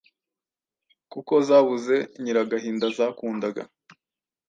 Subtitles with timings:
[1.11, 3.63] kuko zabuze Nyiragahinda zakundaga